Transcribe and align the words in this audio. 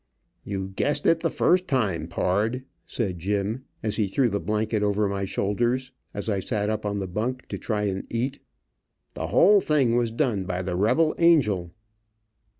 "You 0.43 0.69
guessed 0.69 1.05
it 1.05 1.19
the 1.19 1.29
first 1.29 1.67
time, 1.67 2.07
pard," 2.07 2.65
said 2.87 3.19
Jim, 3.19 3.65
as 3.83 3.97
he 3.97 4.07
threw 4.07 4.29
the 4.29 4.39
blanket 4.39 4.81
over 4.81 5.07
my 5.07 5.25
shoulders, 5.25 5.91
as 6.11 6.27
I 6.27 6.39
sat 6.39 6.71
up 6.71 6.87
on 6.87 6.97
the 6.97 7.07
bunk 7.07 7.47
to 7.49 7.59
try 7.59 7.83
and 7.83 8.07
eat. 8.09 8.39
"The 9.13 9.27
whole 9.27 9.61
thing 9.61 9.95
was 9.95 10.09
done 10.09 10.45
by 10.45 10.63
the 10.63 10.75
rebel 10.75 11.13
angel." 11.19 11.75